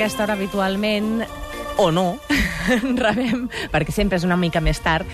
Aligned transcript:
aquesta 0.00 0.22
hora 0.24 0.32
habitualment 0.32 1.26
o 1.76 1.90
no, 1.92 2.18
rebem, 3.04 3.46
perquè 3.72 3.92
sempre 3.92 4.18
és 4.18 4.24
una 4.24 4.36
mica 4.36 4.60
més 4.60 4.78
tard, 4.84 5.08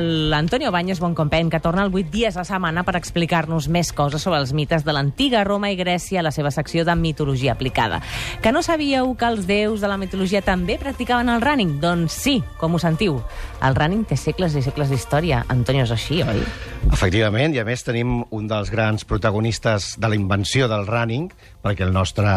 l'Antonio 0.00 0.70
Baños 0.72 1.00
Boncompeny, 1.00 1.48
que 1.52 1.60
torna 1.60 1.84
el 1.84 1.92
8 1.94 2.08
dies 2.12 2.36
a 2.36 2.42
la 2.42 2.48
setmana 2.48 2.84
per 2.84 2.96
explicar-nos 2.98 3.68
més 3.72 3.92
coses 3.96 4.24
sobre 4.24 4.40
els 4.40 4.52
mites 4.56 4.84
de 4.84 4.92
l'antiga 4.92 5.42
Roma 5.44 5.70
i 5.72 5.78
Grècia 5.78 6.20
a 6.20 6.24
la 6.24 6.32
seva 6.32 6.52
secció 6.52 6.84
de 6.84 6.96
mitologia 6.96 7.52
aplicada. 7.52 8.02
Que 8.40 8.52
no 8.52 8.62
sabíeu 8.64 9.14
que 9.16 9.28
els 9.28 9.46
déus 9.48 9.80
de 9.80 9.88
la 9.88 9.96
mitologia 10.00 10.42
també 10.44 10.76
practicaven 10.80 11.32
el 11.32 11.44
running? 11.44 11.78
Doncs 11.80 12.16
sí, 12.16 12.38
com 12.60 12.76
ho 12.76 12.82
sentiu. 12.82 13.20
El 13.64 13.76
running 13.76 14.04
té 14.08 14.16
segles 14.20 14.56
i 14.56 14.64
segles 14.64 14.92
d'història. 14.92 15.44
Antonio, 15.48 15.84
és 15.84 15.94
així, 15.96 16.20
oi? 16.24 16.44
Efectivament, 16.92 17.56
i 17.56 17.60
a 17.60 17.66
més 17.68 17.84
tenim 17.84 18.22
un 18.28 18.48
dels 18.48 18.72
grans 18.72 19.08
protagonistes 19.08 19.94
de 20.00 20.12
la 20.12 20.16
invenció 20.16 20.68
del 20.68 20.88
running, 20.88 21.30
perquè 21.64 21.84
el 21.88 21.96
nostre 21.96 22.28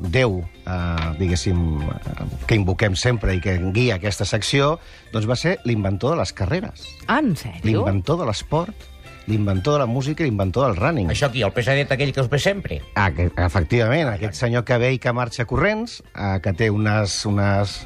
déu, 0.00 0.42
eh, 0.72 1.12
diguéssim, 1.18 1.82
eh, 1.82 2.30
que 2.46 2.56
invoquem 2.58 2.96
sempre 2.96 3.36
i 3.36 3.42
que 3.44 3.58
guia 3.74 3.98
aquesta 4.00 4.26
secció, 4.28 4.78
doncs 5.12 5.28
va 5.28 5.36
ser 5.38 5.58
l'inventor 5.68 6.16
de 6.16 6.22
les 6.22 6.32
carreres. 6.32 6.86
Ah, 7.06 7.20
en 7.20 7.36
sèrio? 7.36 7.82
L'inventor 7.82 8.22
de 8.22 8.28
l'esport, 8.30 8.88
l'inventor 9.26 9.78
de 9.78 9.84
la 9.84 9.86
música 9.86 10.24
i 10.24 10.28
l'inventor 10.28 10.68
del 10.68 10.76
running. 10.76 11.10
Això 11.12 11.28
aquí, 11.30 11.42
el 11.46 11.52
pesadet 11.54 11.92
aquell 11.94 12.12
que 12.14 12.22
us 12.24 12.30
ve 12.30 12.40
sempre? 12.42 12.80
Ah, 12.94 13.10
que, 13.14 13.30
efectivament, 13.36 14.10
aquest 14.14 14.38
senyor 14.40 14.64
que 14.68 14.78
ve 14.82 14.94
i 14.96 15.02
que 15.02 15.12
marxa 15.14 15.46
corrents, 15.48 16.00
eh, 16.14 16.38
que 16.42 16.54
té 16.58 16.70
unes, 16.74 17.18
unes, 17.28 17.76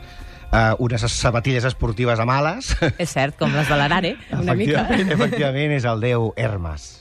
eh, 0.52 0.74
unes 0.78 1.08
sabatilles 1.12 1.66
esportives 1.68 2.22
amb 2.22 2.36
ales... 2.36 2.74
És 3.02 3.12
cert, 3.12 3.36
com 3.40 3.52
les 3.54 3.68
de 3.68 3.80
l'Arare, 3.80 4.14
una 4.32 4.54
mica. 4.54 4.86
Efectivament, 4.86 5.18
efectivament, 5.18 5.76
és 5.80 5.88
el 5.88 6.06
déu 6.06 6.30
Hermes. 6.36 6.92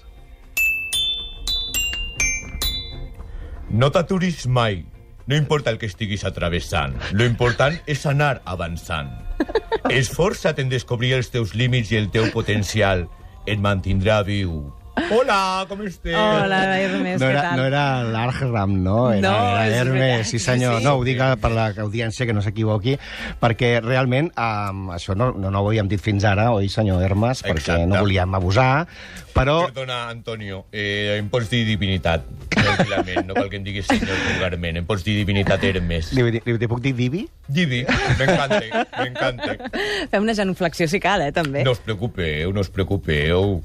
No 3.76 3.90
t'aturis 3.92 4.46
mai. 4.48 4.84
No 5.28 5.36
importa 5.36 5.72
el 5.72 5.80
que 5.82 5.88
estiguis 5.90 6.24
atravessant. 6.26 6.94
Lo 7.12 7.26
important 7.26 7.80
és 7.90 8.06
anar 8.06 8.42
avançant. 8.46 9.10
Esforça't 9.90 10.60
en 10.62 10.70
descobrir 10.70 11.16
els 11.18 11.32
teus 11.34 11.56
límits 11.58 11.92
i 11.94 11.98
el 12.02 12.12
teu 12.14 12.30
potencial. 12.34 13.08
Et 13.46 13.58
mantindrà 13.62 14.22
viu. 14.26 14.68
Hola, 15.12 15.66
com 15.68 15.82
estàs? 15.84 16.16
Hola, 16.16 16.60
Hermes, 16.80 17.20
No 17.20 17.28
què 17.28 17.34
era, 17.34 17.42
tal? 17.44 17.58
no 17.60 17.66
era 17.68 17.82
l'Arham, 18.08 18.78
no? 18.86 19.00
Era, 19.12 19.22
No, 19.26 19.34
era 19.60 19.82
Hermes, 19.82 20.00
veritat. 20.00 20.30
sí 20.30 20.40
senyor. 20.40 20.78
Sí, 20.78 20.80
sí. 20.80 20.86
No, 20.88 20.94
ho 20.96 21.04
dic 21.04 21.20
per 21.42 21.52
l'audiència, 21.52 22.26
que 22.26 22.34
no 22.34 22.42
s'equivoqui, 22.42 22.96
perquè 23.42 23.74
realment 23.84 24.32
um, 24.40 24.86
això 24.96 25.14
no, 25.20 25.34
no, 25.36 25.52
no 25.52 25.62
ho 25.66 25.68
havíem 25.68 25.90
dit 25.92 26.00
fins 26.02 26.24
ara, 26.24 26.48
oi, 26.56 26.70
senyor 26.72 27.04
Hermes? 27.04 27.44
Perquè 27.44 27.60
Exacte. 27.60 27.90
no 27.92 28.00
volíem 28.06 28.40
abusar, 28.40 28.88
però... 29.36 29.56
Perdona, 29.68 30.08
Antonio, 30.10 30.64
eh, 30.72 31.18
em 31.20 31.28
pots 31.30 31.50
dir 31.52 31.66
divinitat, 31.68 32.24
tranquil·lament, 32.56 33.26
no 33.28 33.36
cal 33.36 33.50
que 33.52 33.60
em 33.60 33.66
diguis 33.66 33.88
senyor 33.90 34.16
vulgarment. 34.30 34.80
Em 34.80 34.86
pots 34.88 35.04
dir 35.06 35.18
divinitat 35.20 35.64
Hermes. 35.68 36.14
Li, 36.16 36.24
li, 36.38 36.42
li 36.46 36.70
puc 36.72 36.80
dir 36.84 36.94
Divi? 36.96 37.26
Divi, 37.52 37.82
m'encanta, 38.18 38.62
m'encanta. 38.96 39.56
Fem 40.10 40.24
una 40.24 40.34
genuflexió 40.38 40.88
si 40.90 41.02
cal, 41.04 41.22
eh, 41.28 41.34
també. 41.36 41.66
No 41.68 41.76
us 41.76 41.82
preocupeu, 41.84 42.54
no 42.56 42.64
us 42.64 42.72
preocupeu. 42.74 43.60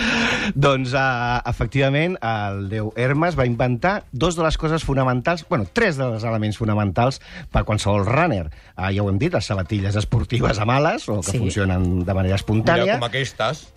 Doncs, 0.66 0.94
uh, 0.96 1.38
efectivament, 1.50 2.16
el 2.24 2.64
déu 2.72 2.90
Hermes 2.98 3.36
va 3.38 3.46
inventar 3.46 4.00
dos 4.12 4.38
de 4.38 4.46
les 4.46 4.56
coses 4.58 4.84
fonamentals, 4.86 5.44
bueno, 5.48 5.68
tres 5.72 6.00
dels 6.00 6.24
elements 6.24 6.58
fonamentals 6.58 7.20
per 7.52 7.66
qualsevol 7.68 8.06
runner. 8.08 8.48
Uh, 8.74 8.88
ja 8.90 9.04
ho 9.04 9.10
hem 9.12 9.20
dit, 9.20 9.32
les 9.36 9.46
sabatilles 9.52 10.00
esportives 10.00 10.58
amb 10.64 10.74
ales, 10.80 11.06
o 11.12 11.20
que 11.20 11.30
Sí. 11.30 11.38
funcionen 11.38 12.04
de 12.04 12.14
manera 12.14 12.34
Mira, 12.34 12.40
espontània. 12.40 12.98
com 12.98 13.06
aquestes. 13.06 13.68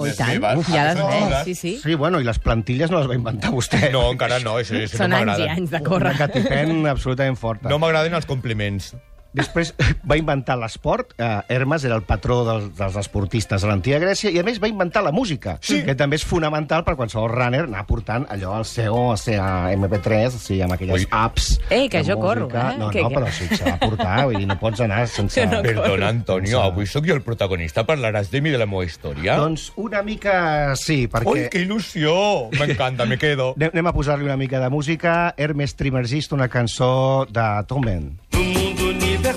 Oh, 0.00 0.06
i 0.08 0.14
tant. 0.16 0.30
meves, 0.32 0.66
ja 0.72 0.86
les 0.88 1.00
veig, 1.00 1.34
sí, 1.44 1.54
sí. 1.58 1.72
Sí, 1.82 1.94
bueno, 2.00 2.20
i 2.22 2.24
les 2.24 2.38
plantilles 2.40 2.90
no 2.92 3.00
les 3.02 3.08
va 3.10 3.16
inventar 3.18 3.52
vostè. 3.52 3.82
No, 3.94 4.06
encara 4.14 4.38
no, 4.40 4.56
això, 4.60 4.78
això 4.80 5.02
Són 5.02 5.10
no 5.12 5.20
anys 5.20 5.38
i 5.44 5.48
anys 5.50 5.70
de 5.74 5.80
Una 5.80 5.88
córrer. 5.88 6.14
catipen 6.18 6.86
absolutament 6.88 7.36
forta. 7.36 7.68
No 7.68 7.78
m'agraden 7.82 8.14
els 8.16 8.26
compliments. 8.28 8.94
Després 9.32 9.74
va 10.10 10.16
inventar 10.18 10.56
l'esport. 10.58 11.12
Eh, 11.18 11.26
Hermes 11.54 11.84
era 11.86 11.94
el 11.94 12.02
patró 12.02 12.40
dels, 12.44 12.70
dels 12.76 12.96
esportistes 12.98 13.62
a 13.62 13.68
l'antiga 13.70 14.00
Grècia 14.02 14.30
i, 14.32 14.38
a 14.40 14.42
més, 14.46 14.58
va 14.62 14.66
inventar 14.68 15.04
la 15.06 15.12
música, 15.12 15.58
Sí. 15.62 15.82
que 15.86 15.94
també 15.94 16.16
és 16.18 16.24
fonamental 16.26 16.82
per 16.84 16.96
qualsevol 16.98 17.30
runner 17.30 17.60
anar 17.68 17.84
portant 17.86 18.26
allò 18.28 18.54
al 18.56 18.64
CEO, 18.66 19.12
al 19.12 19.18
CA 19.22 19.70
MP3, 19.76 20.34
o 20.34 20.38
sigui, 20.38 20.62
amb 20.62 20.72
aquelles 20.74 21.02
Ui. 21.04 21.08
apps 21.10 21.60
Ei, 21.70 21.88
que 21.88 22.02
de 22.02 22.10
jo 22.12 22.18
corro, 22.18 22.48
música. 22.48 22.72
eh? 22.72 22.78
No, 22.78 22.90
Que- 22.90 23.02
no, 23.02 23.08
que- 23.08 23.14
però 23.16 23.30
sí 23.30 23.46
que 23.48 23.56
s'ha 23.56 23.76
de 23.76 23.78
portar, 23.86 24.24
vull 24.26 24.36
dir, 24.36 24.46
no 24.48 24.58
pots 24.58 24.80
anar 24.80 25.06
sense... 25.08 25.46
No 25.50 25.62
corro. 25.62 25.82
Perdona, 25.82 26.08
Antonio, 26.08 26.60
avui 26.62 26.86
sóc 26.86 27.06
jo 27.06 27.14
el 27.14 27.22
protagonista. 27.22 27.84
Parlaràs 27.86 28.30
de 28.30 28.40
mi, 28.40 28.50
de 28.50 28.58
la 28.58 28.66
meva 28.66 28.84
història? 28.84 29.36
Doncs 29.36 29.72
una 29.76 30.02
mica 30.02 30.74
sí, 30.76 31.06
perquè... 31.08 31.26
Ui, 31.30 31.48
que 31.50 31.62
il·lusió! 31.64 32.50
M'encanta, 32.58 33.06
me 33.06 33.16
quedo. 33.18 33.54
Anem, 33.60 33.86
a 33.86 33.92
posar-li 33.92 34.24
una 34.24 34.36
mica 34.36 34.58
de 34.60 34.68
música. 34.70 35.34
Hermes 35.36 35.76
Trismegisto, 35.76 36.34
una 36.34 36.48
cançó 36.48 37.26
de 37.30 37.46
Tom 37.68 37.82
Ben. 37.86 38.18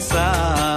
Side. 0.03 0.72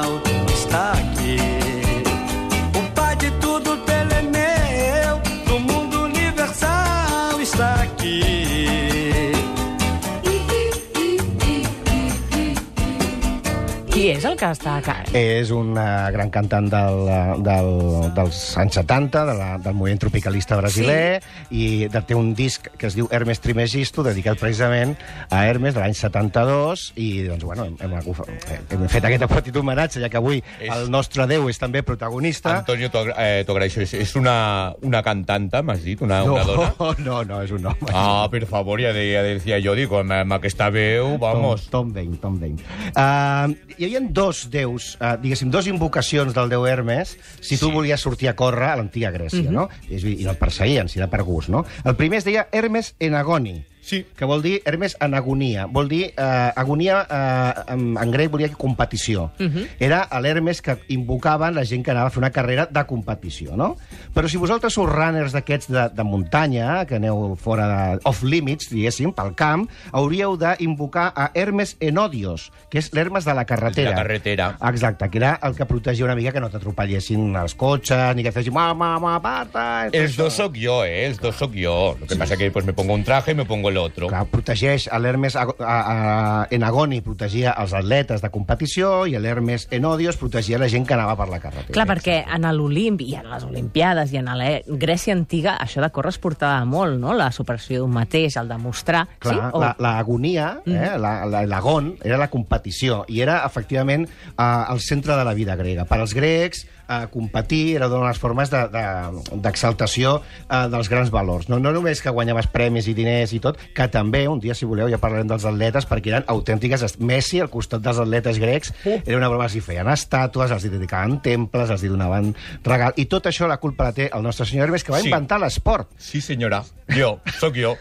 Qui 13.97 14.11
és 14.13 14.27
el 14.29 14.35
que 14.37 14.45
està 14.53 14.75
a 14.77 14.95
És 15.17 15.49
una 15.57 16.11
gran 16.13 16.29
cantant 16.29 16.67
del, 16.69 16.99
del, 17.41 17.69
dels 18.13 18.41
anys 18.61 18.75
70, 18.77 19.23
de 19.25 19.37
la, 19.39 19.47
del 19.57 19.73
moviment 19.73 20.03
tropicalista 20.03 20.59
brasiler, 20.61 21.23
sí. 21.25 21.47
i 21.57 21.89
de, 21.89 22.03
té 22.05 22.13
un 22.13 22.35
disc 22.37 22.69
que 22.77 22.91
es 22.91 22.97
diu 22.99 23.09
Hermes 23.09 23.41
Trismegisto, 23.41 24.05
dedicat 24.05 24.37
precisament 24.37 24.93
a 25.33 25.47
Hermes 25.49 25.73
de 25.73 25.81
l'any 25.81 25.97
72, 25.97 26.83
i 27.01 27.07
doncs, 27.25 27.47
bueno, 27.49 27.65
hem, 27.71 27.95
hem, 27.97 28.67
hem 28.77 28.85
fet 28.93 29.09
aquest 29.09 29.25
petit 29.33 29.57
homenatge, 29.57 30.03
ja 30.05 30.13
que 30.13 30.21
avui 30.21 30.43
És- 30.45 30.69
el 30.77 30.91
nostre 30.93 31.25
déu 31.33 31.49
és 31.49 31.57
també 31.57 31.81
protagonista. 31.81 32.59
Antonio, 32.59 32.93
t'ho 32.93 33.07
eh. 33.17 33.47
És, 33.65 33.95
és 33.97 34.15
una, 34.21 34.75
una 34.85 35.01
cantanta, 35.01 35.65
m'has 35.65 35.81
dit? 35.89 36.05
Una, 36.05 36.21
no, 36.21 36.37
una 36.37 36.45
dona? 36.45 36.93
no, 37.09 37.23
no, 37.25 37.41
és 37.49 37.57
un 37.57 37.65
home. 37.73 37.89
Ah, 37.97 38.29
per 38.29 38.45
favor, 38.45 38.85
ja, 38.85 38.93
de, 38.93 39.09
ja 39.15 39.25
decía 39.25 39.57
jo, 39.65 39.73
dic, 39.73 39.89
amb, 39.89 40.19
amb 40.21 40.37
aquesta 40.37 40.69
veu, 40.69 41.17
vamos. 41.17 41.65
Tom, 41.73 41.89
Tom 41.89 41.97
Bain, 41.97 42.15
Tom 42.21 42.39
Bain. 42.45 42.61
Uh, 42.93 43.57
hi 43.87 43.97
havia 43.97 44.09
dos 44.11 44.49
déus, 44.51 44.97
uh, 45.01 45.15
diguéssim, 45.21 45.51
dos 45.51 45.67
invocacions 45.71 46.35
del 46.35 46.49
déu 46.51 46.67
Hermes 46.67 47.17
si 47.41 47.57
tu 47.57 47.69
Sí. 47.69 47.73
volies 47.73 48.01
sortir 48.01 48.29
a 48.29 48.35
córrer 48.37 48.71
a 48.73 48.77
l'antiga 48.77 49.11
Grècia, 49.15 49.51
no? 49.51 49.69
I, 49.89 49.97
I 49.97 50.25
no 50.25 50.33
et 50.35 50.39
perseguien, 50.39 50.89
si 50.89 50.99
era 50.99 51.09
per 51.09 51.23
gust, 51.23 51.49
no? 51.49 51.65
El 51.85 51.97
primer 51.97 52.19
es 52.19 52.25
deia 52.25 52.49
Hermes 52.53 52.95
en 52.99 53.15
agoni, 53.15 53.65
Sí. 53.87 54.05
que 54.17 54.27
vol 54.27 54.43
dir 54.43 54.63
Hermes 54.67 54.97
en 54.99 55.15
agonia. 55.15 55.67
Vol 55.71 55.87
dir, 55.89 56.09
eh, 56.11 56.53
agonia 56.59 57.05
eh, 57.07 57.75
en, 57.75 57.95
en 57.95 58.11
grec 58.11 58.33
volia 58.33 58.49
dir 58.49 58.57
competició. 58.59 59.31
Uh 59.39 59.47
-huh. 59.47 59.67
Era 59.79 60.09
l'Hermes 60.21 60.61
que 60.61 60.77
invocaven 60.89 61.55
la 61.55 61.65
gent 61.65 61.85
que 61.85 61.93
anava 61.93 62.09
a 62.09 62.11
fer 62.11 62.19
una 62.19 62.31
carrera 62.31 62.67
de 62.67 62.85
competició, 62.85 63.57
no? 63.57 63.77
Però 64.13 64.29
si 64.29 64.37
vosaltres 64.37 64.75
sou 64.75 64.87
runners 64.87 65.33
d'aquests 65.33 65.71
de, 65.71 65.89
de 65.95 66.05
muntanya, 66.05 66.85
que 66.85 66.97
aneu 66.97 67.37
fora 67.37 67.69
de 67.69 68.01
off-limits, 68.03 68.71
diguéssim, 68.71 69.13
pel 69.13 69.35
camp, 69.35 69.69
hauríeu 69.93 70.37
d'invocar 70.37 71.13
a 71.15 71.31
Hermes 71.35 71.77
Enodios, 71.79 72.51
que 72.69 72.79
és 72.79 72.93
l'Hermes 72.93 73.25
de 73.25 73.35
la 73.35 73.45
carretera. 73.45 73.91
La 73.91 73.97
carretera. 73.97 74.57
Exacte, 74.69 75.09
que 75.11 75.19
era 75.19 75.39
el 75.43 75.55
que 75.55 75.65
protegia 75.65 76.05
una 76.05 76.17
mica 76.17 76.33
que 76.33 76.41
no 76.41 76.51
t'atropellessin 76.51 77.37
els 77.37 77.55
cotxes, 77.55 78.17
ni 78.17 78.25
que 78.25 78.33
fessin... 78.33 78.53
Ma, 78.53 78.75
ma, 78.75 78.99
ma, 78.99 79.17
aparta, 79.17 79.87
i 79.87 79.91
tot 79.91 80.01
Els 80.01 80.17
dos 80.17 80.33
sóc 80.33 80.57
jo, 80.57 80.83
eh? 80.85 81.07
Els 81.07 81.21
dos 81.21 81.37
sóc 81.37 81.53
jo. 81.55 81.97
Lo 82.01 82.07
que 82.07 82.17
pasa 82.17 82.37
que 82.37 82.51
pues, 82.51 82.65
me 82.65 82.73
pongo 82.73 82.95
un 82.95 83.05
traje 83.05 83.33
y 83.33 83.35
me 83.35 83.45
pongo 83.45 83.69
el 83.69 83.76
otro. 83.79 84.09
que 84.09 84.25
protegeix 84.31 84.89
a 84.93 84.99
l'Hermes 84.99 85.37
en 85.37 86.63
Agoni 86.65 87.01
protegia 87.05 87.53
els 87.59 87.73
atletes 87.77 88.23
de 88.23 88.31
competició 88.31 89.07
i 89.07 89.17
l'Hermes 89.19 89.67
Enodios 89.71 90.17
protegia 90.21 90.59
la 90.59 90.69
gent 90.69 90.87
que 90.87 90.95
anava 90.95 91.17
per 91.19 91.29
la 91.29 91.41
carretera. 91.43 91.73
Clar, 91.75 91.87
perquè 91.89 92.19
en 92.37 92.47
l'Olimp 92.57 93.01
i 93.05 93.15
en 93.19 93.29
les 93.31 93.45
Olimpiades 93.45 94.13
i 94.13 94.21
en 94.21 94.31
la 94.31 94.51
Grècia 94.67 95.15
antiga 95.17 95.57
això 95.63 95.83
de 95.83 95.91
córrer 95.91 96.15
es 96.15 96.19
portava 96.23 96.65
molt, 96.65 96.99
no? 97.01 97.13
La 97.17 97.31
superació 97.33 97.83
d'un 97.83 97.93
mateix, 97.97 98.37
el 98.37 98.49
demostrar... 98.49 99.07
Clar, 99.19 99.35
sí? 99.35 99.41
O... 99.53 99.61
la- 99.61 99.75
l'agonia, 99.79 100.61
la, 100.65 100.77
eh, 100.95 100.99
la- 100.99 101.27
la- 101.27 101.45
l'agon, 101.47 101.95
era 102.05 102.17
la 102.19 102.29
competició 102.31 103.05
i 103.09 103.21
era, 103.25 103.43
efectivament, 103.47 104.07
eh, 104.37 104.65
el 104.73 104.81
centre 104.81 105.17
de 105.17 105.25
la 105.25 105.35
vida 105.35 105.57
grega. 105.57 105.85
Per 105.87 105.99
als 106.01 106.15
grecs, 106.15 106.67
eh, 106.89 107.07
competir 107.13 107.77
era 107.77 107.89
una 107.89 107.99
de 108.07 108.09
les 108.09 108.19
formes 108.19 108.51
de- 108.51 108.69
de- 108.69 109.41
d'exaltació 109.43 110.21
de, 110.21 110.57
eh, 110.57 110.69
dels 110.71 110.89
grans 110.89 111.11
valors. 111.11 111.49
No, 111.49 111.59
no 111.59 111.73
només 111.73 112.03
que 112.03 112.11
guanyaves 112.11 112.47
premis 112.53 112.87
i 112.89 112.95
diners 112.95 113.33
i 113.33 113.41
tot, 113.41 113.59
que 113.75 113.89
també, 113.89 114.27
un 114.29 114.41
dia, 114.41 114.55
si 114.55 114.67
voleu, 114.69 114.89
ja 114.93 114.99
parlarem 115.03 115.27
dels 115.31 115.45
atletes, 115.49 115.87
perquè 115.89 116.13
eren 116.13 116.25
autèntiques... 116.29 116.85
Messi, 117.01 117.41
al 117.41 117.51
costat 117.51 117.83
dels 117.85 117.99
atletes 117.99 118.39
grecs, 118.39 118.73
era 118.85 119.17
una 119.19 119.29
broma, 119.29 119.45
els 119.49 119.55
hi 119.57 119.61
feien 119.61 119.89
estàtues, 119.93 120.51
els 120.55 120.65
hi 120.65 120.71
dedicaven 120.73 121.19
temples, 121.23 121.71
els 121.71 121.83
hi 121.85 121.89
donaven 121.93 122.33
regal... 122.65 122.93
I 122.97 123.07
tot 123.11 123.27
això 123.31 123.49
la 123.51 123.59
culpa 123.63 123.85
la 123.89 123.93
té 123.97 124.09
el 124.13 124.23
nostre 124.25 124.47
senyor 124.47 124.69
Hermes, 124.69 124.85
que 124.85 124.93
va 124.93 125.01
Sí. 125.01 125.09
inventar 125.11 125.39
l'esport. 125.41 125.91
Sí, 125.99 126.21
senyora. 126.21 126.63
Jo, 126.89 127.21
sóc 127.41 127.57
jo. 127.59 127.75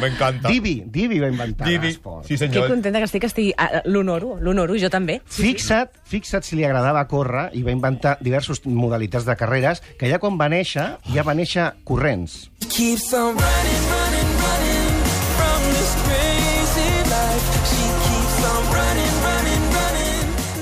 M'encanta. 0.00 0.48
Divi, 0.48 0.82
Divi 0.86 1.18
va 1.20 1.28
inventar 1.28 1.68
l'esport. 1.68 2.24
Sí, 2.26 2.34
Que 2.34 2.38
senyor. 2.46 2.68
contenta 2.68 2.98
que 2.98 3.04
estic, 3.10 3.20
que 3.20 3.26
estigui... 3.32 3.54
L'honoro, 3.84 4.36
l'honoro, 4.40 4.76
jo 4.80 4.88
també. 4.90 5.20
Fixa't, 5.26 5.90
fixa't 6.08 6.44
si 6.46 6.56
li 6.56 6.64
agradava 6.64 7.04
córrer 7.10 7.48
i 7.58 7.62
va 7.66 7.72
inventar 7.74 8.16
diversos 8.20 8.64
modalitats 8.66 9.26
de 9.26 9.36
carreres 9.36 9.82
que 9.98 10.08
ja 10.10 10.18
quan 10.22 10.38
va 10.40 10.48
néixer, 10.48 10.86
ja 11.14 11.22
va 11.26 11.34
néixer 11.34 11.70
corrents. 11.84 12.50
Keeps 12.68 13.12
on 13.14 13.36
running, 13.38 13.83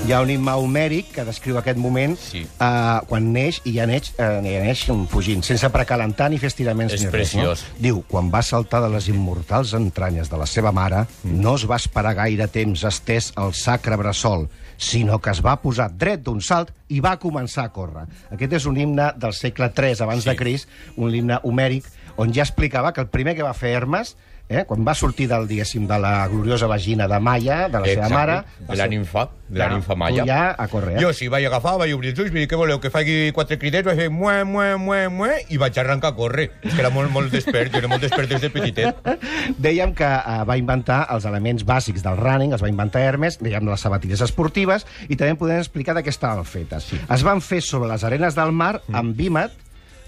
Hi 0.03 0.11
ha 0.11 0.17
un 0.19 0.27
himne 0.33 0.51
homèric 0.59 1.13
que 1.15 1.23
descriu 1.23 1.55
aquest 1.57 1.77
moment 1.79 2.17
Sí. 2.19 2.41
eh, 2.43 2.99
quan 3.07 3.29
neix 3.31 3.61
i 3.63 3.71
ja 3.77 3.85
neix, 3.87 4.09
eh, 4.17 4.41
ja 4.43 4.59
neix 4.65 4.81
fugint, 5.07 5.41
sense 5.47 5.69
precalentar 5.71 6.29
ni 6.29 6.37
fer 6.37 6.47
estiraments 6.47 6.93
És 6.93 7.01
ni 7.01 7.07
res. 7.07 7.13
preciós. 7.31 7.63
No? 7.63 7.75
Diu, 7.79 8.01
quan 8.09 8.29
va 8.29 8.41
saltar 8.43 8.81
de 8.83 8.89
les 8.89 9.07
immortals 9.07 9.71
entranyes 9.73 10.29
de 10.29 10.37
la 10.37 10.45
seva 10.45 10.73
mare, 10.73 11.05
Mm. 11.23 11.39
no 11.39 11.55
es 11.55 11.65
va 11.69 11.77
esperar 11.77 12.15
gaire 12.15 12.47
temps 12.49 12.83
estès 12.83 13.31
al 13.37 13.53
sacre 13.53 13.95
bressol, 13.95 14.49
sinó 14.77 15.19
que 15.21 15.29
es 15.29 15.41
va 15.41 15.61
posar 15.61 15.89
dret 15.97 16.21
d'un 16.21 16.41
salt 16.41 16.71
i 16.89 16.99
va 16.99 17.17
començar 17.17 17.63
a 17.63 17.69
córrer. 17.71 18.03
Aquest 18.29 18.51
és 18.53 18.65
un 18.65 18.75
himne 18.77 19.13
del 19.17 19.31
segle 19.33 19.71
III 19.73 20.01
abans 20.01 20.23
Sí. 20.23 20.29
de 20.29 20.35
Crist, 20.35 20.67
un 20.97 21.15
himne 21.15 21.39
homèric, 21.43 21.85
on 22.17 22.33
ja 22.33 22.41
explicava 22.43 22.91
que 22.91 22.99
el 22.99 23.07
primer 23.07 23.35
que 23.37 23.43
va 23.43 23.53
fer 23.53 23.69
Hermes 23.69 24.17
eh, 24.49 24.63
quan 24.67 24.83
va 24.85 24.93
sortir 24.93 25.27
del, 25.31 25.47
diguéssim, 25.47 25.85
de 25.87 25.97
la 25.99 26.27
gloriosa 26.27 26.67
vagina 26.67 27.07
de 27.07 27.19
Maia, 27.19 27.67
de 27.69 27.79
la 27.79 27.85
seva 27.87 28.07
Exacte. 28.07 28.13
mare... 28.13 28.35
va 28.67 28.73
De 28.73 28.77
la 28.77 28.87
ninfa, 28.87 29.29
de 29.47 29.59
la 29.59 29.69
ninfa 29.69 29.95
Maya. 29.95 30.23
tu 30.23 30.27
ja 30.29 30.55
a 30.57 30.67
córrer, 30.67 30.97
eh? 30.97 31.01
Jo, 31.01 31.13
si 31.13 31.27
vaig 31.31 31.45
agafar, 31.47 31.77
vaig 31.81 31.93
obrir 31.95 32.11
els 32.11 32.19
ulls, 32.19 32.31
vaig 32.33 32.43
dir, 32.43 32.49
què 32.51 32.59
voleu, 32.59 32.79
que 32.83 32.91
faci 32.93 33.31
quatre 33.33 33.57
cridets, 33.61 33.85
vaig 33.87 33.97
fer 34.03 34.09
mue, 34.13 34.35
mue, 34.43 34.75
mue, 34.77 35.01
mue, 35.13 35.31
i 35.49 35.57
vaig 35.61 35.77
arrencar 35.79 36.13
a 36.13 36.17
córrer. 36.17 36.49
És 36.61 36.73
que 36.73 36.81
era 36.83 36.91
molt, 36.93 37.11
molt 37.13 37.33
despert, 37.33 37.71
jo 37.73 37.81
era 37.81 37.89
molt 37.91 38.03
despert 38.03 38.29
des 38.29 38.41
de 38.43 38.51
petitet. 38.53 39.01
Dèiem 39.67 39.95
que 39.97 40.09
uh, 40.09 40.43
va 40.49 40.57
inventar 40.59 41.03
els 41.13 41.25
elements 41.29 41.65
bàsics 41.67 42.03
del 42.05 42.19
running, 42.19 42.53
els 42.53 42.63
va 42.63 42.71
inventar 42.71 43.01
Hermes, 43.03 43.39
dèiem 43.41 43.67
les 43.69 43.83
sabatilles 43.87 44.21
esportives, 44.25 44.87
i 45.07 45.15
també 45.15 45.35
podem 45.39 45.61
explicar 45.63 45.95
de 45.97 46.03
què 46.05 46.13
estaven 46.13 46.45
fetes. 46.45 46.91
Sí. 46.91 46.99
Es 47.11 47.25
van 47.25 47.41
fer 47.41 47.61
sobre 47.65 47.89
les 47.91 48.03
arenes 48.03 48.35
del 48.37 48.51
mar 48.51 48.75
amb 48.91 49.15
vímet, 49.17 49.53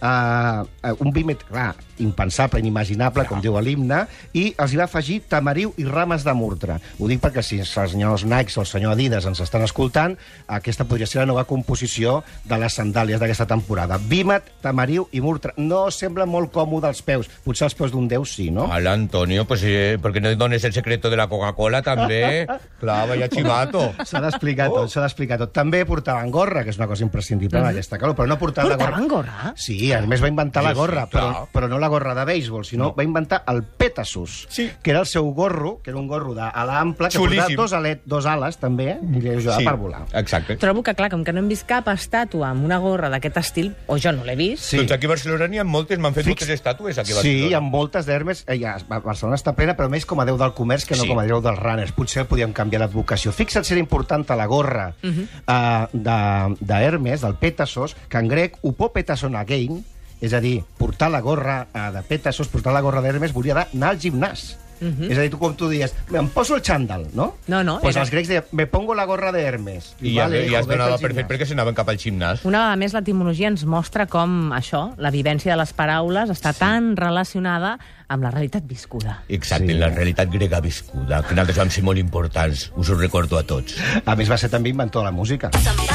Uh, 0.02 0.66
un 1.00 1.12
vímet, 1.14 1.42
clar, 1.48 1.74
impensable, 2.04 2.60
inimaginable, 2.60 3.26
com 3.30 3.42
diu 3.42 3.56
l'himne, 3.64 4.04
i 4.36 4.50
els 4.60 4.74
hi 4.74 4.80
va 4.80 4.86
afegir 4.90 5.22
tamariu 5.32 5.74
i 5.80 5.86
rames 5.88 6.26
de 6.26 6.34
murtre. 6.36 6.78
Ho 7.00 7.10
dic 7.10 7.22
perquè 7.24 7.44
si 7.46 7.60
els 7.64 7.72
senyors 7.72 8.26
Nike 8.28 8.54
o 8.58 8.64
el 8.64 8.70
senyor 8.70 8.96
Adidas 8.96 9.26
ens 9.30 9.42
estan 9.44 9.64
escoltant, 9.66 10.18
aquesta 10.48 10.86
podria 10.86 11.08
ser 11.08 11.22
la 11.22 11.30
nova 11.32 11.46
composició 11.48 12.20
de 12.46 12.60
les 12.62 12.76
sandàlies 12.76 13.22
d'aquesta 13.22 13.48
temporada. 13.50 13.98
Vímet, 13.98 14.52
tamariu 14.62 15.08
i 15.16 15.24
murtre. 15.24 15.56
No 15.58 15.86
sembla 15.92 16.28
molt 16.30 16.52
còmode 16.54 16.90
als 16.92 17.02
peus. 17.06 17.30
Potser 17.46 17.70
els 17.70 17.78
peus 17.78 17.94
d'un 17.96 18.10
déu 18.12 18.26
sí, 18.28 18.50
no? 18.52 18.68
Hola, 18.72 18.94
Antonio, 18.94 19.46
pues 19.48 19.64
eh, 19.64 19.98
¿por 20.02 20.14
qué 20.14 20.22
no 20.22 20.34
dones 20.36 20.64
el 20.64 20.74
secreto 20.74 21.10
de 21.10 21.18
la 21.18 21.28
Coca-Cola 21.32 21.82
també? 21.86 22.46
Clar, 22.82 23.08
vaya 23.10 23.30
chivato. 23.32 23.88
S'ha 24.04 24.22
d'explicar 24.24 24.70
tot, 24.74 24.92
s'ha 24.92 25.06
d'explicar 25.06 25.40
tot. 25.42 25.54
També 25.56 25.86
portaven 25.88 26.32
gorra, 26.32 26.66
que 26.66 26.74
és 26.74 26.80
una 26.82 26.90
cosa 26.92 27.06
imprescindible 27.08 27.62
en 27.62 27.70
aquesta 27.72 28.00
calor, 28.02 28.18
però 28.18 28.28
no 28.30 28.40
portaven 28.42 28.74
la 28.74 28.78
gorra... 28.78 28.92
Portaven 28.92 29.12
gorra? 29.12 29.54
Sí, 29.56 29.85
a 29.94 30.02
més 30.02 30.22
va 30.24 30.28
inventar 30.28 30.64
la 30.64 30.70
Sí, 30.70 30.76
sí, 30.76 30.80
gorra, 30.80 31.08
però, 31.10 31.48
però 31.52 31.68
no 31.70 31.80
la 31.80 31.88
gorra 31.88 32.14
de 32.16 32.26
béisbol, 32.26 32.66
sinó 32.66 32.94
va 32.96 33.04
inventar 33.04 33.44
el 33.48 33.64
Pegasus, 33.64 34.48
Sí. 34.50 34.72
que 34.82 34.92
era 34.92 35.00
el 35.02 35.06
seu 35.06 35.26
gorro, 35.34 35.80
que 35.84 35.90
era 35.92 36.00
un 36.00 36.08
gorro 36.08 36.34
d'ala 36.34 36.80
ampla, 36.80 37.10
que 37.10 37.18
Xulíssim. 37.18 37.56
portava 37.56 37.56
dos, 37.62 37.74
alet, 37.74 38.02
dos 38.06 38.26
ales, 38.26 38.58
també, 38.58 38.98
i 39.02 39.22
li 39.22 39.30
ajudava 39.30 39.64
per 39.64 39.76
volar. 39.78 40.06
exacte. 40.14 40.58
Trobo 40.58 40.84
que, 40.84 40.94
clar, 40.96 41.10
com 41.12 41.24
que 41.24 41.34
no 41.34 41.40
hem 41.40 41.48
vist 41.50 41.66
cap 41.68 41.88
estàtua 41.88 42.50
amb 42.50 42.64
una 42.66 42.78
gorra 42.80 43.10
d'aquest 43.10 43.38
estil, 43.38 43.76
o 43.88 43.98
jo 43.98 44.12
no 44.12 44.24
l'he 44.24 44.36
vist, 44.36 44.64
Sí. 44.64 44.78
Doncs 44.78 44.92
aquí 44.92 45.06
a 45.06 45.10
Barcelona 45.10 45.48
n'hi 45.48 45.58
ha 45.60 45.64
moltes, 45.64 46.00
m'han 46.00 46.14
fet 46.14 46.26
Fix- 46.26 46.42
moltes 46.42 46.50
estàtues 46.62 46.98
aquí 46.98 47.12
a 47.12 47.16
Sí, 47.16 47.20
Barcelona. 47.22 47.48
hi 47.50 47.54
ha 47.54 47.60
moltes 47.62 48.06
d'Hermes. 48.06 48.44
Eh, 48.48 48.60
ja, 48.60 48.78
Ba- 48.88 49.00
Barcelona 49.00 49.36
està 49.36 49.54
plena, 49.56 49.76
però 49.76 49.90
més 49.90 50.06
com 50.06 50.20
a 50.20 50.26
déu 50.26 50.38
del 50.38 50.54
comerç 50.54 50.86
que 50.86 50.96
no 50.96 51.04
Sí. 51.04 51.08
com 51.10 51.20
a 51.20 51.24
déu 51.26 51.42
dels 51.42 51.60
runners. 51.60 51.92
Potser 51.92 52.26
podíem 52.26 52.54
canviar 52.54 52.82
l'advocació. 52.82 53.32
Fixa't 53.32 53.64
si 53.66 53.74
era 53.74 53.80
important 53.80 54.30
a 54.32 54.36
la 54.36 54.46
gorra 54.46 54.94
uh. 55.04 55.08
-huh. 55.08 55.28
uh, 55.48 55.88
de, 55.94 56.56
d'Hermes, 56.60 57.22
del 57.22 57.36
Petasos, 57.36 57.96
que 58.10 58.18
en 58.18 58.28
grec 58.28 58.58
upo 58.62 58.92
petason 58.94 59.36
again, 59.36 59.75
és 60.22 60.34
a 60.34 60.40
dir, 60.42 60.64
portar 60.78 61.10
la 61.12 61.22
gorra 61.22 61.68
de 61.74 62.02
Petasos, 62.04 62.48
portar 62.48 62.74
la 62.74 62.82
gorra 62.82 63.02
d'Hermes, 63.02 63.34
volia 63.34 63.68
anar 63.74 63.90
al 63.90 64.00
gimnàs. 64.00 64.58
Uh 64.82 64.88
-huh. 64.88 65.10
És 65.10 65.18
a 65.18 65.22
dir, 65.22 65.30
tu 65.32 65.40
com 65.40 65.56
tu 65.56 65.70
dies, 65.70 65.94
em 66.14 66.28
poso 66.28 66.54
el 66.56 66.62
xandall, 66.62 67.08
no? 67.14 67.28
Mhm. 67.28 67.34
No, 67.48 67.64
no, 67.64 67.80
Pues 67.80 67.96
era- 67.96 68.02
els 68.04 68.12
grecs 68.12 68.28
deien, 68.28 68.44
me 68.52 68.68
pongo 68.68 68.94
la 68.94 69.06
gorra 69.06 69.32
de 69.32 69.42
Hermes. 69.42 69.96
I 70.02 70.16
ja, 70.16 70.28
ja 70.28 70.36
es 70.36 70.48
hijo, 70.52 70.66
vete 70.68 70.78
donava 70.80 70.98
per 70.98 71.14
fet 71.14 71.28
perquè 71.30 71.46
s'anaven 71.46 71.74
cap 71.74 71.88
al 71.88 71.98
gimnàs. 71.98 72.44
Una 72.44 72.58
vegada 72.58 72.76
més, 72.76 72.94
l'etimologia 72.94 73.48
ens 73.48 73.64
mostra 73.66 74.06
com 74.06 74.52
això, 74.52 74.94
la 74.98 75.12
vivència 75.12 75.54
de 75.54 75.58
les 75.58 75.72
paraules, 75.72 76.30
està 76.30 76.52
sí. 76.52 76.60
tan 76.60 76.98
relacionada 76.98 77.80
amb 78.10 78.22
la 78.24 78.32
realitat 78.32 78.64
viscuda. 78.68 79.24
Exacte, 79.30 79.66
Sí. 79.68 79.72
sí. 79.74 79.80
la 79.80 79.88
realitat 79.90 80.30
grega 80.30 80.60
viscuda, 80.60 81.22
que 81.24 81.30
nosaltres 81.36 81.58
vam 81.58 81.70
ser 81.70 81.84
molt 81.84 81.98
importants, 81.98 82.72
us 82.76 82.90
ho 82.90 82.96
recordo 82.96 83.38
a 83.38 83.44
tots. 83.44 83.78
A 84.06 84.16
més, 84.16 84.30
va 84.30 84.38
ser 84.38 84.50
també 84.50 84.70
inventor 84.70 85.04
de 85.04 85.06
la 85.06 85.12
música. 85.12 85.50
Somebody, 85.54 85.88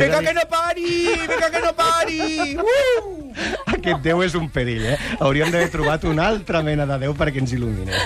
Vinga 0.00 0.20
que 0.22 0.34
no 0.34 0.44
pari! 0.48 0.90
Vinga 1.28 1.50
que 1.50 1.60
no 1.64 1.72
pari! 1.76 2.56
Uh! 2.58 3.14
Aquest 3.70 4.00
Déu 4.02 4.22
és 4.24 4.34
un 4.34 4.48
perill, 4.50 4.82
eh? 4.94 4.96
Hauríem 5.22 5.50
d'haver 5.52 5.68
trobat 5.70 6.02
una 6.10 6.24
altra 6.26 6.62
mena 6.66 6.86
de 6.90 6.96
Déu 7.04 7.14
perquè 7.14 7.38
ens 7.42 7.52
il·luminés. 7.54 8.00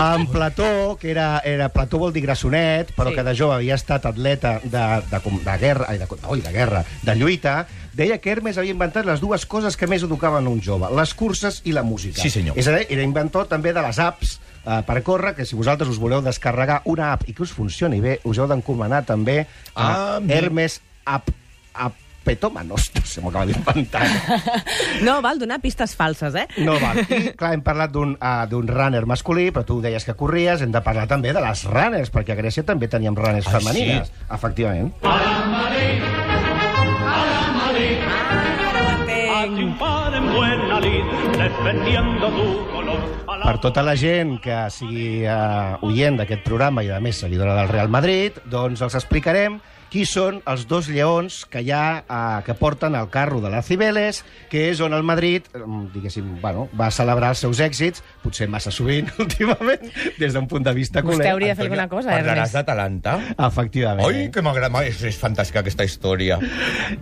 En 0.00 0.24
Plató, 0.32 0.96
que 1.00 1.10
era, 1.12 1.42
era 1.44 1.68
Plató 1.74 1.98
vol 2.00 2.12
dir 2.14 2.22
grassonet, 2.24 2.94
però 2.96 3.10
Sí. 3.10 3.16
que 3.18 3.24
de 3.26 3.34
jove 3.36 3.54
havia 3.58 3.74
estat 3.76 4.06
atleta 4.08 4.54
de, 4.64 4.84
de, 5.10 5.20
com- 5.20 5.42
de 5.44 5.56
guerra, 5.60 5.86
ai, 5.90 5.98
de, 5.98 6.06
oi, 6.08 6.40
de 6.40 6.52
guerra, 6.52 6.84
de 7.02 7.14
lluita, 7.16 7.66
deia 7.92 8.16
que 8.18 8.30
Hermes 8.32 8.56
havia 8.58 8.72
inventat 8.72 9.04
les 9.04 9.20
dues 9.20 9.44
coses 9.46 9.76
que 9.76 9.86
més 9.86 10.02
educaven 10.02 10.48
un 10.48 10.62
jove, 10.64 10.88
les 10.96 11.12
curses 11.14 11.60
i 11.68 11.72
la 11.76 11.82
música. 11.82 12.22
Sí, 12.22 12.30
senyor. 12.30 12.56
És 12.56 12.66
a 12.68 12.78
dir, 12.78 12.86
era 12.88 13.02
inventor 13.04 13.46
també 13.52 13.74
de 13.76 13.82
les 13.84 13.98
apps 14.00 14.38
eh, 14.64 14.80
per 14.86 15.02
córrer, 15.04 15.34
que 15.36 15.44
si 15.44 15.54
vosaltres 15.58 15.90
us 15.92 15.98
voleu 16.00 16.22
descarregar 16.24 16.80
una 16.86 17.12
app 17.12 17.28
i 17.28 17.34
que 17.36 17.42
us 17.44 17.52
funcioni 17.52 18.00
bé, 18.00 18.20
us 18.24 18.38
heu 18.40 18.48
d'encomanar 18.48 19.04
també 19.04 19.42
a 19.74 20.16
Ah, 20.16 20.18
bé. 20.22 20.38
Hermes 21.06 21.32
App, 21.74 21.96
Apetomanos, 22.22 22.92
no 22.94 23.00
sé, 23.10 23.20
m'ho 23.20 23.30
acaba 23.30 23.46
d'inventar. 23.46 24.02
No, 25.02 25.20
val 25.24 25.38
donar 25.40 25.58
pistes 25.60 25.96
falses, 25.98 26.34
eh? 26.38 26.46
No 26.62 26.76
val. 26.78 27.00
I, 27.10 27.32
clar, 27.34 27.54
hem 27.56 27.62
parlat 27.66 27.90
d'un 27.90 28.12
uh, 28.14 28.44
d'un 28.46 28.68
runner 28.70 29.02
masculí, 29.10 29.48
però 29.50 29.64
tu 29.66 29.80
deies 29.82 30.04
que 30.06 30.14
corries, 30.14 30.62
hem 30.62 30.70
de 30.70 30.80
parlar 30.84 31.08
també 31.10 31.32
de 31.34 31.42
les 31.42 31.64
runners, 31.66 32.12
perquè 32.14 32.36
a 32.36 32.38
Grècia 32.38 32.62
també 32.64 32.86
teníem 32.88 33.16
runners 33.18 33.48
Ah, 33.50 33.58
femenines. 33.58 34.12
Efectivament. 34.30 34.92
A 39.32 39.46
triunfar 39.54 40.14
en 40.14 40.26
buena 40.34 40.80
lid, 40.80 41.04
defendiendo 41.38 42.28
tu 42.28 42.46
color. 42.70 43.00
A 43.26 43.36
la 43.38 43.44
Per 43.46 43.58
tota 43.60 43.82
la 43.82 43.94
gent 43.96 44.36
que 44.42 44.56
sigui 44.70 45.24
uh, 45.26 45.78
oient 45.86 46.18
d'aquest 46.20 46.44
programa 46.46 46.84
i, 46.84 46.90
a 46.92 47.00
més, 47.02 47.18
seguidora 47.24 47.54
del 47.58 47.70
Real 47.72 47.88
Madrid, 47.90 48.38
doncs 48.50 48.82
els 48.84 48.94
explicarem 48.98 49.58
qui 49.92 50.06
són 50.08 50.38
els 50.48 50.64
dos 50.70 50.88
lleons 50.88 51.42
que 51.52 51.60
hi 51.60 51.68
ha, 51.76 52.00
uh, 52.00 52.40
que 52.46 52.54
porten 52.56 52.94
el 52.96 53.10
carro 53.12 53.42
de 53.44 53.50
la 53.52 53.60
Cibeles, 53.60 54.22
que 54.48 54.70
és 54.70 54.80
on 54.80 54.94
el 54.96 55.04
Madrid, 55.04 55.44
um, 55.58 55.82
diguéssim, 55.92 56.30
bueno, 56.40 56.64
va 56.78 56.88
celebrar 56.94 57.34
els 57.34 57.42
seus 57.44 57.60
èxits, 57.60 58.00
potser 58.22 58.48
massa 58.48 58.72
sovint, 58.72 59.10
últimament, 59.22 59.84
des 60.16 60.32
d'un 60.32 60.48
punt 60.48 60.64
de 60.64 60.72
vista 60.72 61.02
Vostè 61.04 61.18
culer. 61.18 61.32
hauria 61.34 61.52
de 61.52 61.58
fer 61.60 61.66
alguna 61.68 61.88
cosa, 61.92 62.08
Parlaràs 62.08 62.38
Ernest. 62.38 62.56
d'Atalanta? 62.56 63.18
Efectivament. 63.36 64.06
Oi, 64.06 64.30
que 64.32 64.44
m'agrada, 64.44 64.84
és, 64.88 65.02
és 65.12 65.18
fantàstica 65.20 65.60
aquesta 65.60 65.84
història. 65.84 66.40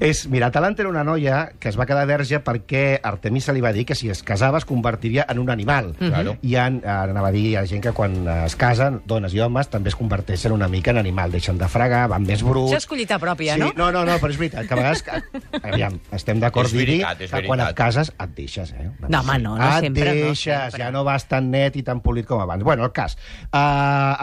És, 0.01 0.25
mira, 0.27 0.51
Atalanta 0.51 0.83
era 0.83 0.91
una 0.91 1.07
noia 1.07 1.45
que 1.63 1.71
es 1.71 1.79
va 1.79 1.87
quedar 1.87 2.09
verge 2.11 2.43
perquè 2.43 2.99
Artemisa 3.07 3.55
li 3.55 3.63
va 3.63 3.71
dir 3.77 3.87
que 3.87 3.95
si 3.95 4.11
es 4.11 4.25
casava 4.27 4.59
es 4.59 4.67
convertiria 4.67 5.29
en 5.31 5.39
un 5.39 5.55
animal. 5.55 5.93
Claro. 6.01 6.35
I 6.43 6.57
han, 6.59 6.83
anava 6.83 7.31
a 7.31 7.35
dir 7.39 7.55
a 7.61 7.65
gent 7.71 7.87
que 7.87 7.95
quan 7.95 8.19
es 8.41 8.59
casen, 8.59 8.99
dones 9.07 9.37
i 9.37 9.45
homes, 9.47 9.71
també 9.71 9.95
es 9.95 9.99
converteixen 9.99 10.51
una 10.51 10.67
mica 10.67 10.91
en 10.91 10.99
animal. 10.99 11.31
Deixen 11.31 11.61
de 11.61 11.71
fregar, 11.71 12.09
van 12.11 12.27
més 12.27 12.43
bruts... 12.43 12.80
És 12.81 12.87
collita 12.89 13.19
pròpia, 13.21 13.55
sí, 13.59 13.61
no? 13.61 13.71
no? 13.77 13.91
No, 13.93 14.05
no, 14.09 14.15
però 14.23 14.33
és 14.33 14.39
veritat, 14.41 14.65
que 14.67 14.75
a 14.75 14.79
vegades... 14.79 15.03
Que, 15.05 15.61
aviam, 15.61 15.99
estem 16.17 16.41
d'acord 16.41 16.71
És 16.71 16.73
dir 16.73 16.81
veritat, 16.87 17.21
és 17.27 17.33
que 17.35 17.43
quan 17.47 17.61
et 17.67 17.77
cases 17.77 18.09
et 18.17 18.33
deixes, 18.39 18.73
eh? 18.73 18.87
No, 19.07 19.21
home, 19.21 19.37
no, 19.43 19.55
no 19.59 19.67
et 19.69 19.85
sempre, 19.87 20.07
no 20.09 20.31
deixes, 20.31 20.63
sempre. 20.71 20.81
ja 20.85 20.91
no 20.95 21.03
vas 21.05 21.27
tan 21.29 21.51
net 21.53 21.77
i 21.77 21.83
tan 21.87 22.01
polit 22.01 22.25
com 22.29 22.41
abans. 22.41 22.65
Bueno, 22.65 22.87
el 22.89 22.93
cas. 22.97 23.17
Uh, 23.51 23.59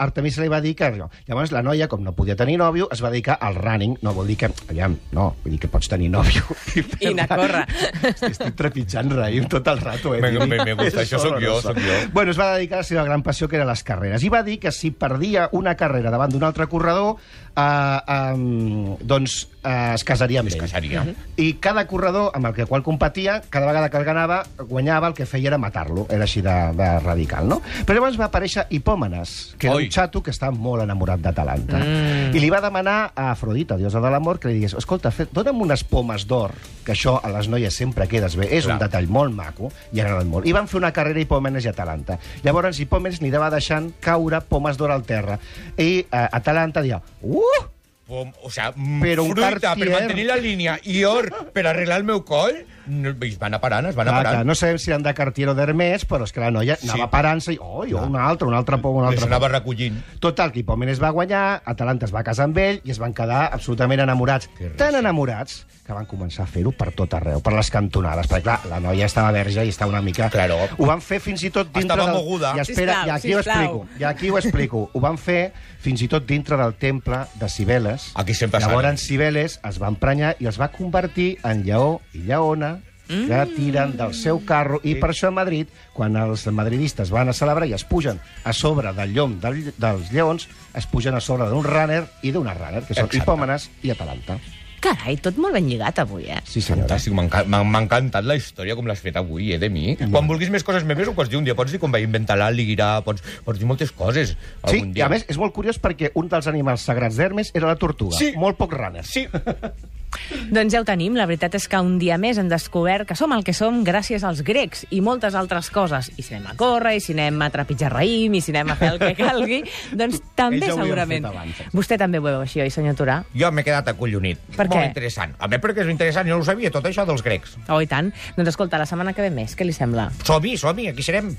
Artemisa 0.02 0.42
li 0.42 0.50
va 0.50 0.60
dir 0.64 0.74
que... 0.78 0.90
No. 0.98 1.06
Llavors 1.28 1.52
la 1.54 1.62
noia, 1.62 1.86
com 1.88 2.02
no 2.02 2.14
podia 2.16 2.34
tenir 2.36 2.56
nòvio, 2.58 2.88
es 2.90 3.02
va 3.04 3.10
dedicar 3.12 3.38
al 3.40 3.54
running. 3.60 3.94
No 4.02 4.12
vol 4.16 4.26
dir 4.32 4.38
que... 4.42 4.50
Aviam, 4.72 4.96
no, 5.14 5.28
vull 5.44 5.54
dir 5.54 5.60
que 5.62 5.70
pots 5.70 5.88
tenir 5.92 6.08
nòvio. 6.10 6.42
I 7.04 7.12
anar 7.12 7.28
a 7.30 7.38
córrer. 7.38 7.64
Estic 8.10 8.56
trepitjant 8.58 9.12
raïm 9.14 9.46
tot 9.52 9.68
el 9.70 9.78
rato, 9.84 10.14
eh? 10.16 10.22
Me- 10.24 10.32
me- 10.46 10.64
me 10.64 10.74
gusta, 10.74 11.04
És 11.04 11.06
això 11.06 11.20
sóc 11.22 11.38
jo, 11.44 11.60
sóc 11.62 11.78
jo. 11.78 12.00
Bueno, 12.16 12.34
es 12.34 12.40
va 12.40 12.50
dedicar 12.56 12.80
a 12.80 12.82
la 12.82 12.88
seva 12.90 13.04
gran 13.06 13.22
passió, 13.22 13.46
que 13.48 13.60
eren 13.60 13.68
les 13.70 13.84
carreres. 13.86 14.24
I 14.26 14.32
va 14.32 14.42
dir 14.42 14.58
que 14.58 14.72
si 14.74 14.90
perdia 14.90 15.48
una 15.52 15.76
carrera 15.78 16.10
davant 16.10 16.32
d'un 16.34 16.42
altre 16.48 16.66
corredor, 16.66 17.16
eh, 17.58 17.98
um, 18.34 18.96
doncs 19.02 19.46
eh, 19.68 19.94
es 19.94 20.04
casaria 20.04 20.40
amb 20.40 20.48
Es 20.48 20.54
ell. 20.56 20.62
casaria. 20.62 21.04
I 21.36 21.52
cada 21.60 21.86
corredor 21.86 22.30
amb 22.34 22.48
el 22.48 22.54
que 22.56 22.66
qual 22.66 22.82
competia, 22.82 23.42
cada 23.50 23.66
vegada 23.66 23.90
que 23.90 23.98
el 24.00 24.04
ganava, 24.04 24.42
guanyava, 24.58 25.08
el 25.08 25.14
que 25.14 25.26
feia 25.26 25.52
era 25.52 25.58
matar-lo. 25.58 26.06
Era 26.08 26.24
així 26.24 26.40
de, 26.44 26.56
de 26.78 26.88
radical, 27.04 27.48
no? 27.48 27.60
Però 27.84 27.98
llavors 27.98 28.18
va 28.20 28.28
aparèixer 28.30 28.66
Hipòmenes, 28.70 29.54
que 29.58 29.68
era 29.68 29.76
Oi. 29.76 29.84
un 29.86 29.92
xato 29.92 30.22
que 30.22 30.32
estava 30.34 30.52
molt 30.56 30.82
enamorat 30.86 31.20
d'Atalanta. 31.20 31.78
Mm. 31.78 32.32
I 32.36 32.40
li 32.42 32.50
va 32.50 32.62
demanar 32.64 33.12
a 33.14 33.30
Afrodita, 33.32 33.76
diosa 33.76 34.00
de 34.00 34.10
l'amor, 34.10 34.40
que 34.40 34.48
li 34.48 34.58
digués, 34.58 34.74
escolta, 34.78 35.12
fe, 35.14 35.28
dona'm 35.32 35.60
unes 35.68 35.84
pomes 35.84 36.26
d'or, 36.26 36.54
que 36.84 36.92
això 36.96 37.18
a 37.22 37.30
les 37.36 37.48
noies 37.52 37.74
sempre 37.74 38.08
quedes 38.08 38.36
bé. 38.38 38.48
És 38.50 38.64
Clar. 38.64 38.76
un 38.78 38.84
detall 38.86 39.08
molt 39.12 39.34
maco, 39.34 39.72
i 39.92 40.00
ha 40.00 40.06
agradat 40.06 40.26
molt. 40.30 40.46
I 40.48 40.52
van 40.56 40.68
fer 40.70 40.78
una 40.80 40.92
carrera 40.96 41.20
Hipòmenes 41.20 41.66
i 41.66 41.72
Atalanta. 41.72 42.18
Llavors 42.44 42.80
Hipòmenes 42.80 43.20
li 43.22 43.30
va 43.30 43.50
deixant 43.52 43.92
caure 44.00 44.40
pomes 44.48 44.78
d'or 44.78 44.90
al 44.94 45.04
terra. 45.04 45.38
I 45.76 45.90
eh, 46.04 46.28
Atalanta 46.32 46.82
dia, 46.82 47.00
uh, 47.22 47.66
Pom, 48.08 48.32
o 48.42 48.48
sea, 48.50 48.70
Però 48.72 49.20
un 49.22 49.32
fruita 49.34 49.50
per 49.50 49.60
Cartier- 49.60 49.90
mantenir 49.92 50.24
la 50.30 50.36
línia 50.40 50.78
i 50.88 51.02
or 51.04 51.28
per 51.52 51.66
arreglar 51.68 51.98
el 52.00 52.04
meu 52.08 52.24
coll? 52.24 52.64
no, 52.88 53.10
es 53.20 53.34
van 53.38 53.50
anar 53.52 53.60
parant, 53.60 53.84
es 53.90 53.94
van 53.94 54.08
anar 54.08 54.22
clar, 54.22 54.30
parant. 54.32 54.46
no 54.48 54.54
sabem 54.56 54.78
si 54.80 54.88
eren 54.90 55.02
de 55.04 55.12
Cartier 55.12 55.50
o 55.50 55.54
d'Hermès, 55.54 56.06
però 56.08 56.24
és 56.24 56.32
que 56.32 56.40
la 56.40 56.48
noia 56.50 56.78
anava 56.82 57.04
Sí. 57.04 57.08
parant-se 57.12 57.52
i, 57.52 57.58
oi, 57.60 57.92
oh, 57.92 58.06
un 58.06 58.16
altre, 58.16 58.48
un 58.48 58.54
altre 58.56 58.78
pou, 58.80 58.96
un 58.96 59.10
Les 59.10 59.22
anava 59.22 59.48
recollint. 59.52 59.98
Total, 60.24 60.50
que 60.52 60.60
Hipòmenes 60.62 60.98
va 61.02 61.10
guanyar, 61.10 61.60
Atalanta 61.66 62.06
es 62.08 62.14
va 62.14 62.22
casar 62.24 62.46
amb 62.48 62.56
ell 62.56 62.80
i 62.84 62.90
es 62.90 62.98
van 62.98 63.12
quedar 63.12 63.50
absolutament 63.52 64.00
enamorats. 64.00 64.48
Tan 64.78 64.94
enamorats 64.96 65.66
que 65.84 65.92
van 65.92 66.06
començar 66.06 66.44
a 66.44 66.46
fer-ho 66.46 66.72
per 66.72 66.90
tot 66.96 67.12
arreu, 67.14 67.42
per 67.44 67.52
les 67.52 67.70
cantonades. 67.70 68.26
Perquè, 68.28 68.42
clar, 68.42 68.58
la 68.70 68.80
noia 68.80 69.04
estava 69.04 69.32
verge 69.32 69.66
i 69.66 69.68
estava 69.68 69.90
una 69.92 70.00
mica... 70.02 70.30
Claro. 70.30 70.56
Ho 70.78 70.86
van 70.88 71.00
fer 71.04 71.20
fins 71.20 71.42
i 71.44 71.50
tot 71.50 71.66
dintre 71.72 71.92
Estava 71.96 72.10
del... 72.10 72.14
moguda. 72.22 72.54
I, 72.56 72.60
espera, 72.64 73.02
Sisplau, 73.02 73.06
i 73.06 73.10
aquí 73.18 73.34
ho 73.34 73.42
sisplau. 73.42 73.62
explico. 73.84 74.00
I 74.00 74.04
aquí 74.04 74.30
ho 74.30 74.38
explico. 74.38 74.90
Ho 74.94 75.00
van 75.00 75.18
fer 75.18 75.52
fins 75.80 76.02
i 76.02 76.08
tot 76.08 76.26
dintre 76.26 76.56
del 76.60 76.74
temple 76.80 77.22
de 77.40 77.48
Cibeles. 77.48 77.97
Aquí 78.14 78.34
sempre 78.34 78.60
Llavors, 78.60 78.84
salen. 78.84 79.00
Cibeles 79.00 79.58
es 79.68 79.80
va 79.82 79.90
emprenyar 79.92 80.36
i 80.38 80.48
els 80.50 80.60
va 80.60 80.70
convertir 80.74 81.36
en 81.46 81.64
lleó 81.66 81.98
i 82.14 82.24
lleona 82.28 82.78
que 83.08 83.40
tiren 83.56 83.96
del 83.96 84.12
seu 84.14 84.42
carro 84.44 84.80
i 84.84 84.94
per 85.00 85.10
això 85.14 85.30
a 85.30 85.34
Madrid, 85.34 85.70
quan 85.96 86.16
els 86.20 86.44
madridistes 86.52 87.10
van 87.14 87.32
a 87.32 87.36
celebrar 87.36 87.68
i 87.68 87.72
es 87.76 87.84
pugen 87.88 88.20
a 88.44 88.52
sobre 88.52 88.92
del 88.92 89.14
llom 89.16 89.38
del, 89.40 89.62
dels 89.80 90.12
lleons, 90.12 90.48
es 90.76 90.86
pugen 90.86 91.16
a 91.16 91.22
sobre 91.24 91.48
d'un 91.48 91.64
runner 91.64 92.04
i 92.22 92.32
d'una 92.34 92.54
runner, 92.58 92.84
que 92.84 92.94
són. 92.94 93.08
Hipòmenes 93.08 93.70
i 93.82 93.94
Atalanta. 93.94 94.38
Carai, 94.80 95.16
tot 95.18 95.36
molt 95.42 95.56
ben 95.56 95.66
lligat 95.66 95.98
avui, 95.98 96.28
eh? 96.30 96.38
Sí, 96.46 96.60
senyora. 96.62 96.86
Fantàstic, 96.86 97.12
m'ha 97.12 97.24
enca- 97.26 97.80
encantat 97.82 98.24
la 98.24 98.36
història 98.38 98.76
com 98.78 98.86
l'has 98.86 99.00
fet 99.02 99.16
avui, 99.18 99.52
eh, 99.52 99.58
de 99.58 99.68
mi. 99.68 99.96
Quan 99.96 100.28
vulguis 100.30 100.50
més 100.54 100.62
coses 100.62 100.84
meves 100.84 101.08
ho 101.08 101.14
pots 101.14 101.28
dir 101.30 101.36
un 101.40 101.44
dia, 101.44 101.56
pots 101.58 101.72
dir 101.72 101.80
com 101.82 101.90
vaig 101.90 102.04
inventar 102.06 102.36
l'àliguirà, 102.38 103.02
pots, 103.02 103.22
pots 103.44 103.58
dir 103.58 103.66
moltes 103.66 103.90
coses 103.90 104.30
Sí, 104.30 104.36
algun 104.62 104.90
i 104.90 104.92
dia. 104.92 105.06
a 105.06 105.08
més 105.08 105.24
és 105.28 105.36
molt 105.36 105.52
curiós 105.52 105.80
perquè 105.82 106.12
un 106.14 106.28
dels 106.28 106.46
animals 106.46 106.82
sagrats 106.86 107.16
d'Hermes 107.16 107.50
era 107.54 107.66
la 107.66 107.76
tortuga. 107.76 108.16
Sí. 108.16 108.32
Molt 108.36 108.56
poc 108.56 108.72
runners. 108.72 109.08
Sí, 109.10 109.26
Doncs 110.50 110.72
ja 110.74 110.80
ho 110.80 110.84
tenim. 110.88 111.14
La 111.18 111.26
veritat 111.26 111.54
és 111.58 111.66
que 111.68 111.80
un 111.80 111.98
dia 111.98 112.16
més 112.18 112.38
hem 112.38 112.48
descobert 112.50 113.06
que 113.08 113.16
som 113.18 113.32
el 113.36 113.44
que 113.44 113.52
som 113.56 113.82
gràcies 113.86 114.24
als 114.24 114.42
grecs 114.46 114.84
i 114.90 115.00
moltes 115.04 115.34
altres 115.38 115.70
coses. 115.70 116.10
I 116.16 116.22
si 116.22 116.34
anem 116.34 116.50
a 116.52 116.56
córrer, 116.58 116.96
i 116.98 117.00
si 117.04 117.12
anem 117.16 117.40
a 117.42 117.50
trepitjar 117.54 117.92
raïm, 117.94 118.34
i 118.38 118.40
si 118.44 118.52
anem 118.54 118.72
a 118.74 118.76
fer 118.80 118.92
el 118.94 118.98
que 119.02 119.12
calgui, 119.22 119.62
doncs 119.92 120.20
també 120.34 120.62
Ells 120.66 120.76
ja 120.76 120.82
segurament. 120.82 121.24
abans. 121.28 121.62
Vostè 121.74 121.98
també 122.00 122.18
ho 122.18 122.26
veu 122.26 122.40
així, 122.40 122.60
oi, 122.64 122.70
senyor 122.70 122.96
Turà? 122.98 123.18
Jo 123.34 123.50
m'he 123.52 123.64
quedat 123.66 123.88
acollonit. 123.94 124.38
Per 124.56 124.66
Molt 124.68 124.76
què? 124.78 124.86
interessant. 124.90 125.34
A 125.38 125.48
mi 125.48 125.58
perquè 125.62 125.84
és 125.86 125.92
interessant, 125.92 126.28
jo 126.28 126.36
no 126.38 126.42
ho 126.42 126.48
sabia, 126.48 126.70
tot 126.74 126.84
això 126.88 127.06
dels 127.08 127.22
grecs. 127.22 127.56
Oh, 127.68 127.80
i 127.82 127.86
tant. 127.90 128.12
Doncs 128.36 128.48
escolta, 128.54 128.78
la 128.78 128.86
setmana 128.86 129.12
que 129.16 129.22
ve 129.24 129.30
més, 129.34 129.54
què 129.58 129.64
li 129.66 129.72
sembla? 129.76 130.10
Som-hi, 130.24 130.56
som-hi, 130.60 130.88
aquí 130.92 131.02
serem. 131.06 131.32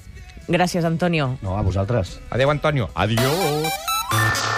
Gràcies, 0.49 0.83
Antonio. 0.85 1.35
No, 1.43 1.57
a 1.57 1.61
vosaltres. 1.61 2.19
Adéu, 2.31 2.49
Antonio. 2.49 2.89
adiós. 2.95 4.48